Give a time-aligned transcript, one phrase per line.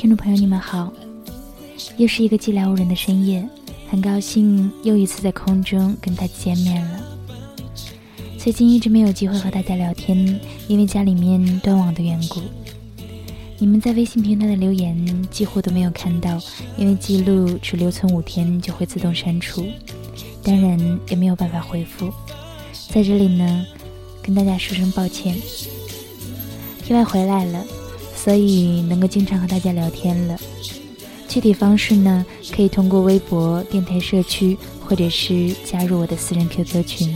[0.00, 0.92] 听众朋友，你们好，
[1.96, 3.44] 又是一个寂寥无人的深夜，
[3.90, 7.00] 很高兴又一次在空中跟大家见面了。
[8.38, 10.38] 最近一直没有机会和大家聊天，
[10.68, 12.40] 因为家里面断网的缘故。
[13.58, 16.40] 你们在微信平台的留言几乎都没有看到，
[16.76, 19.66] 因为记录只留存五天就会自动删除，
[20.44, 22.08] 当然也没有办法回复。
[22.88, 23.66] 在这里呢，
[24.22, 25.36] 跟大家说声抱歉。
[26.88, 27.64] 意外回来了，
[28.22, 30.36] 所以能够经常和大家聊天了。
[31.28, 37.14] 具体方式呢，可以通过微博、电台社区，或者是加入我的私人 QQ 群。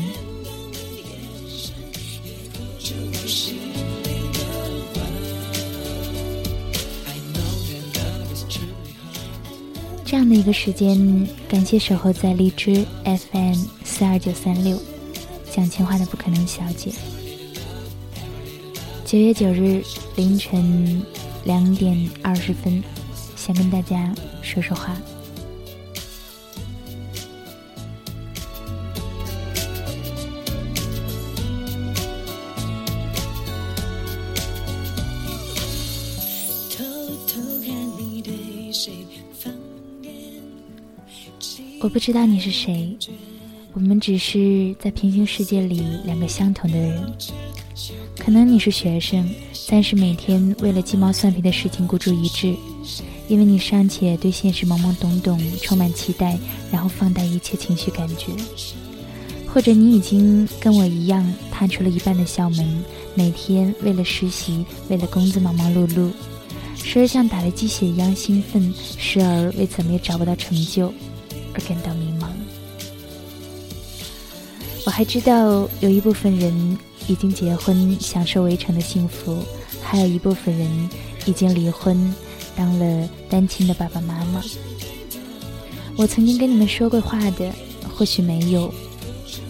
[10.04, 14.78] 这样的一个时间，感谢守候在荔枝 FM 四二九三六，
[15.50, 16.92] 讲情话的不可能小姐。
[19.12, 19.84] 九月九日
[20.16, 21.02] 凌晨
[21.44, 22.82] 两点二十分，
[23.36, 24.10] 想跟大家
[24.40, 24.96] 说说话。
[41.82, 42.96] 我不知道你是谁，
[43.74, 47.12] 我们只是在平行世界里两个相同的人。
[48.18, 49.28] 可能你是学生，
[49.68, 52.54] 但是每天为了鸡毛蒜皮的事情孤注一掷，
[53.28, 56.38] 因为你尚且对现实懵懵懂懂，充满期待，
[56.70, 58.26] 然后放大一切情绪感觉。
[59.46, 62.84] 或者你已经跟我一样踏出了一半的校门，
[63.14, 66.10] 每天为了实习，为了工资忙忙碌碌，
[66.76, 70.92] 时而像打了鸡血一样兴奋，时而为怎么也找不到成就。
[71.54, 72.28] 而感到迷茫。
[74.86, 76.78] 我还知道有一部分人
[77.12, 79.34] 已经结婚，享受围城的幸福；
[79.82, 80.88] 还有一部分人
[81.26, 82.14] 已经离婚，
[82.56, 84.42] 当了单亲的爸爸妈妈。
[85.94, 87.52] 我曾经跟你们说过话的，
[87.94, 88.72] 或许没有；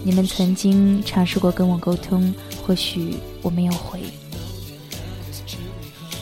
[0.02, 2.34] 你们曾经尝试过跟我沟通，
[2.66, 4.00] 或许我没有回。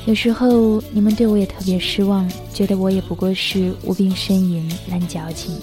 [0.05, 5.59] 有时候你们对我也特别失望，觉得我也不过是无病呻吟、烂矫情。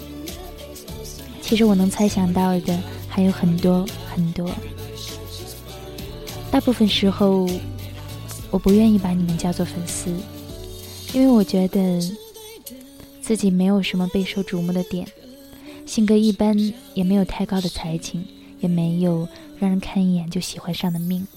[1.40, 2.78] 其实我能猜想到的
[3.08, 4.50] 还有很多很多。
[6.50, 7.48] 大部分时候，
[8.50, 10.10] 我不愿意把你们叫做粉丝，
[11.14, 12.00] 因为我觉得
[13.22, 15.08] 自己没有什么备受瞩目的点，
[15.86, 16.58] 性格一般，
[16.94, 18.26] 也没有太高的才情，
[18.60, 19.28] 也没有
[19.60, 21.28] 让人看一眼就喜欢上的命。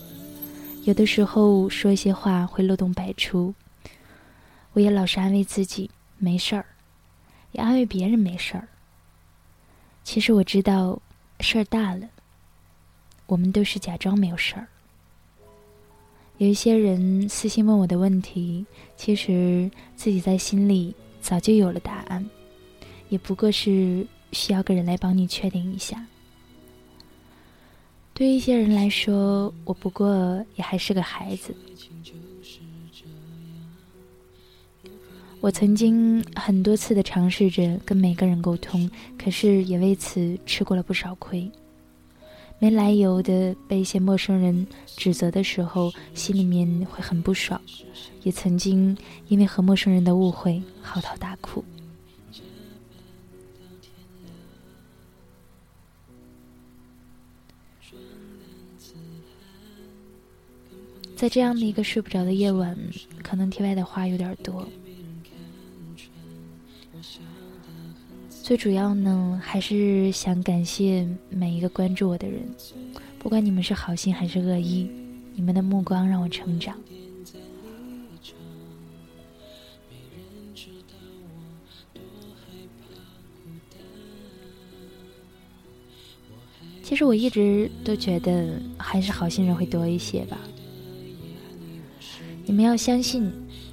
[0.85, 3.55] 有的时候说一些话会漏洞百出，
[4.73, 6.65] 我也老是安慰自己没事儿，
[7.53, 8.67] 也安慰别人没事儿。
[10.03, 10.99] 其实我知道
[11.41, 12.09] 事儿大了，
[13.27, 14.67] 我们都是假装没有事儿。
[16.41, 18.65] 有一些人私信问我的问题，
[18.97, 22.25] 其实自己在心里早就有了答案，
[23.11, 26.03] 也不过是需要个人来帮你确定一下。
[28.15, 31.55] 对于一些人来说，我不过也还是个孩子。
[35.43, 41.51] 我曾经很多次的尝试着跟每个人沟通，可是也为此吃过了不少亏。
[42.63, 47.59] 没来由的被一些陌生人指责的时候，心里面会很不爽。
[48.23, 48.95] 也曾经
[49.29, 51.65] 因为和陌生人的误会嚎啕大哭。
[61.17, 62.77] 在这样的一个睡不着的夜晚，
[63.23, 64.69] 可能题外的话有点多。
[68.43, 72.43] 最主要呢，还是想感谢每一个关注我的人，
[73.19, 74.91] 不管你们是好心还是恶意，
[75.35, 76.77] 你们的目光让我成长。
[86.83, 90.37] 其实我一直都觉得，还是好心人会多一些吧。
[92.45, 93.31] 你们要相信，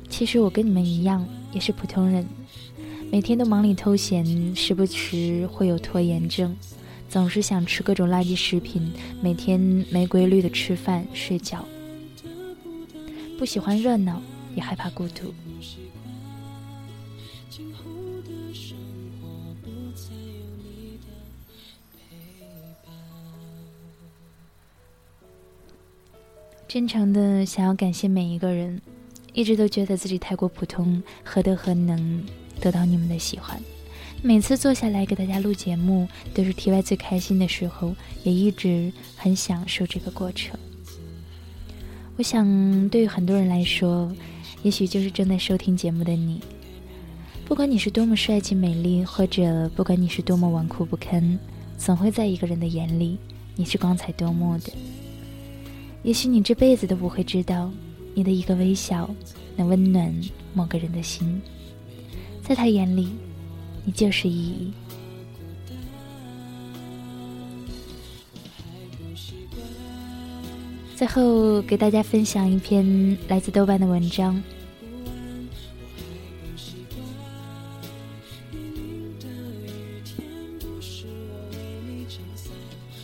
[0.07, 2.23] 其实我跟你们一样，也是普通人，
[3.09, 6.55] 每天都忙里偷闲，时不时会有拖延症，
[7.09, 9.59] 总是想吃各种垃圾食品，每天
[9.89, 11.65] 没规律的吃饭睡觉，
[13.39, 14.21] 不喜欢热闹，
[14.55, 15.33] 也害怕孤独。
[26.67, 28.79] 真诚的想要感谢每一个人，
[29.33, 32.23] 一直都觉得自己太过普通，何德何能
[32.67, 33.57] 得到你们的喜欢？
[34.21, 40.59] 每次坐下来给大家录节目，都是 T Y 最开心的时候，也一直很享受这个过程。
[42.17, 44.11] 我想，对于很多人来说，
[44.63, 46.41] 也许就是正在收听节目的你。
[47.45, 51.39] 不管你是多么帅气美丽，或者不管你是多么纨绔不堪，
[51.77, 53.17] 总会在一个人的眼里，
[53.55, 54.73] 你是光彩夺目的。
[56.03, 57.71] 也许你这辈子都不会知道，
[58.13, 59.09] 你的一个微笑
[59.55, 60.13] 能温暖
[60.53, 61.41] 某个人的心，
[62.47, 63.09] 在他眼里，
[63.83, 64.71] 你就是意义。
[70.95, 74.41] 最后给大家分享一篇来自豆瓣的文章。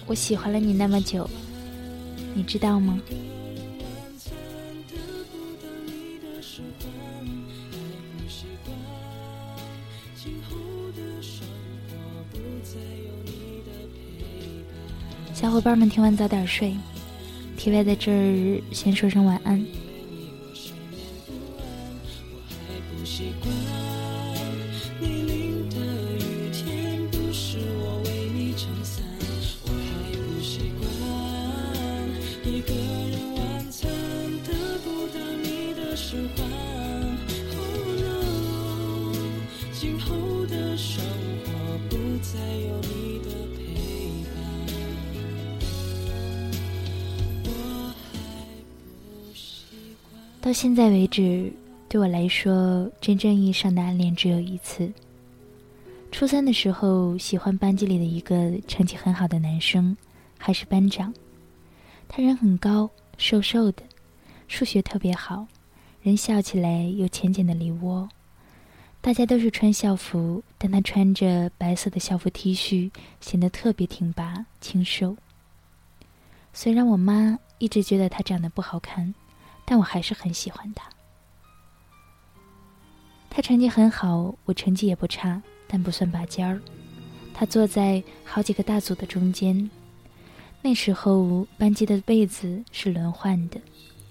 [0.05, 1.29] 我喜欢了你那么久，
[2.33, 2.97] 你知道吗？
[15.53, 16.75] 伙伴们，听完早点睡。
[17.55, 19.63] T Y 在这儿先说声晚安。
[50.43, 51.49] 到现在为止，
[51.87, 54.91] 对我来说，真正意义上的暗恋只有一次。
[56.11, 59.95] 初三的时候，喜欢班级里的一个成绩很好的男生，
[60.37, 61.13] 还是班长。
[62.09, 63.83] 他人很高，瘦瘦的，
[64.49, 65.47] 数学特别好，
[66.01, 68.09] 人笑起来有浅浅的梨窝。
[68.99, 72.91] 大家都是穿校服，但他穿着白色的校服 T 恤，
[73.21, 75.15] 显得特别挺拔、清瘦。
[76.51, 79.13] 虽然我妈一直觉得他长得不好看。
[79.65, 80.89] 但我还是很喜欢他。
[83.29, 86.61] 他成绩很好，我成绩也不差，但不算拔尖儿。
[87.33, 89.69] 他坐在好几个大组的中间。
[90.61, 93.59] 那时候班级的位子是轮换的，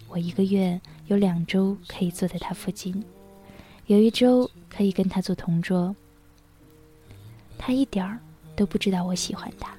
[0.09, 3.03] 我一个月有两周可以坐在他附近，
[3.87, 5.95] 有一周可以跟他做同桌。
[7.57, 8.19] 他一点儿
[8.57, 9.73] 都不知道我喜欢他。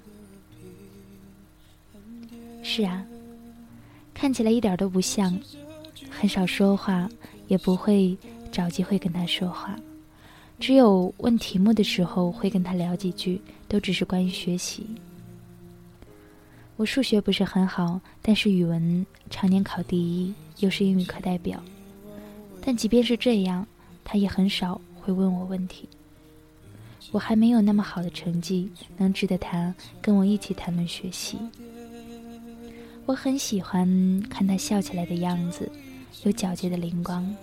[2.63, 3.05] 是啊，
[4.13, 5.37] 看起来一点都不像。
[6.19, 7.09] 很少说话，
[7.47, 8.15] 也不会
[8.51, 9.75] 找机会跟他说话。
[10.59, 14.85] 只有问题目的时候会跟他聊几句，都只是关于学习。
[16.77, 21.61] 我数学不是很好，但是语文常年考第一，又是英语课代表。
[22.65, 23.67] 但即便是这样，
[24.05, 25.87] 他也很少会问我问题。
[27.11, 31.37] 我还没有那么好的成绩，能值得他跟我一起谈论学习。
[33.05, 33.85] 我很喜欢
[34.29, 35.69] 看他笑起来的样子。
[36.23, 37.35] 有皎洁的灵光。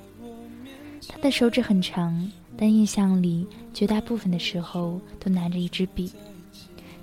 [1.09, 6.13] 他的手指很长，但印象里绝大部分的时候都拿着一支笔。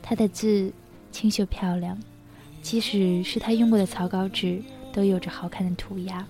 [0.01, 0.71] 他的字
[1.12, 1.97] 清秀漂亮，
[2.62, 4.62] 即使是他用过的草稿纸，
[4.93, 6.25] 都有着好看的涂鸦。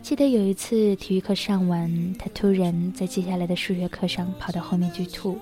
[0.00, 5.36] 记得有一次体育课上完，他突然在接下来的数学课上跑到后面去吐。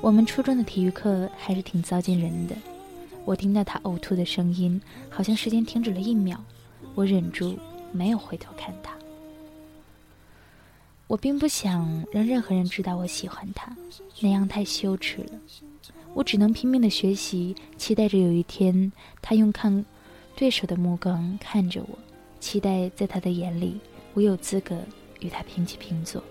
[0.00, 2.56] 我们初中的体育课还是挺糟践人的。
[3.24, 6.42] 我听到他呕吐的声音，好像时间停止了一秒。
[6.94, 7.58] 我忍住
[7.92, 8.92] 没有回头看他。
[11.06, 13.76] 我并不想让任何人知道我喜欢他，
[14.20, 15.32] 那样太羞耻了。
[16.14, 19.84] 我只能拼命的学习，期待着有一天他用看
[20.36, 21.98] 对手的目光看着我，
[22.40, 23.78] 期待在他的眼里，
[24.14, 24.76] 我有资格
[25.20, 26.22] 与他平起平坐。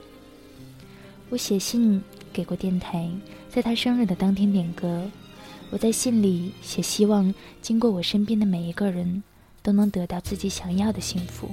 [1.29, 2.01] 我写信
[2.33, 3.09] 给过电台，
[3.49, 5.09] 在他生日的当天点歌。
[5.71, 9.21] 我在信里写，希望经过我身边的每一个人，
[9.61, 11.49] 都能得到自己想要的幸福。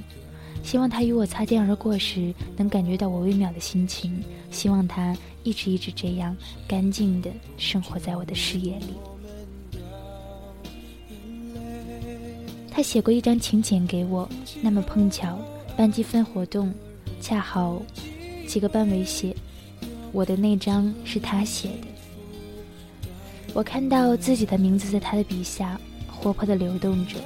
[0.63, 4.25] 希望他与我擦肩而过时，能感觉到我微妙的心情。
[4.51, 6.35] 希望他一直一直这样
[6.67, 8.95] 干净的生活在我的视野里。
[12.71, 14.29] 他写过一张请柬给我，
[14.61, 15.39] 那么碰巧，
[15.77, 16.73] 班级分活动，
[17.21, 17.81] 恰好
[18.49, 19.37] 几个班委写，
[20.11, 21.96] 我的那张是他写的。
[23.57, 25.81] 我看到自己的名字在他的笔下
[26.13, 27.17] 活泼的流动着，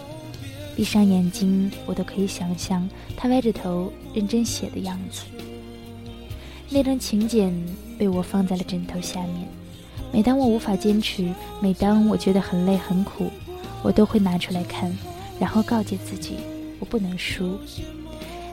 [0.76, 5.24] 闭上眼睛，我都可以想象他歪着头认真写的样子。
[6.68, 7.52] 那张请柬
[7.98, 9.48] 被我放在了枕头下面，
[10.12, 11.28] 每当我无法坚持，
[11.60, 13.28] 每当我觉得很累很苦，
[13.82, 14.96] 我都会拿出来看，
[15.40, 16.36] 然后告诫自己，
[16.78, 17.58] 我不能输。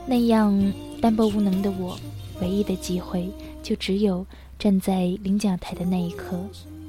[0.08, 1.96] 那样单薄无能的我，
[2.42, 3.30] 唯一的机会，
[3.62, 4.26] 就只有
[4.58, 6.44] 站在领奖台的那一刻，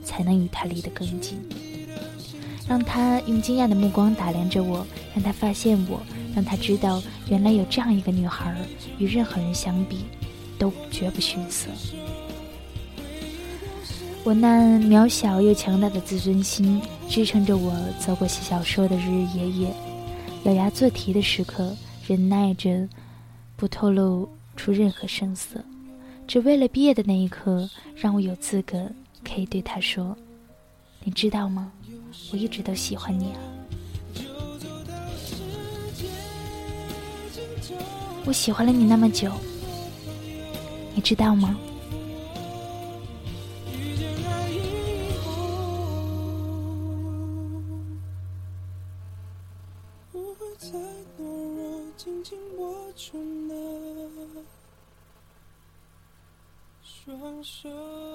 [0.09, 1.39] 才能与他离得更近。
[2.67, 6.01] 让他用惊讶的目光打量着我，让他发现我，
[6.35, 8.55] 让他知道原来有这样一个女孩，
[8.99, 10.05] 与任何人相比，
[10.59, 11.69] 都绝不逊色。
[14.25, 19.75] 我那渺小又强大的自尊心支撑着我走过写小说的日日夜夜，
[20.45, 21.75] 咬牙做题的时刻，
[22.07, 22.87] 忍耐着
[23.57, 25.65] 不透露出任何声色，
[26.27, 28.91] 只为了毕业的那一刻，让我有资格
[29.25, 30.17] 可以对他说
[31.05, 31.73] ：“你知道吗？
[32.33, 33.41] 我一直都喜欢你啊！
[38.25, 39.33] 我喜欢了你那么久，
[40.95, 41.57] 你知道吗？”
[56.83, 58.08] 双手。